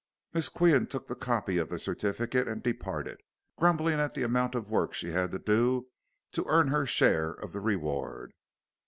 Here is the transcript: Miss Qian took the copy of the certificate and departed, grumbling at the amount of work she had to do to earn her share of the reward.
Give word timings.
Miss 0.33 0.49
Qian 0.49 0.89
took 0.89 1.05
the 1.05 1.13
copy 1.13 1.59
of 1.59 1.69
the 1.69 1.77
certificate 1.77 2.47
and 2.47 2.63
departed, 2.63 3.21
grumbling 3.55 3.99
at 3.99 4.15
the 4.15 4.23
amount 4.23 4.55
of 4.55 4.67
work 4.67 4.95
she 4.95 5.11
had 5.11 5.31
to 5.31 5.37
do 5.37 5.89
to 6.31 6.43
earn 6.47 6.69
her 6.69 6.87
share 6.87 7.33
of 7.33 7.53
the 7.53 7.59
reward. 7.61 8.33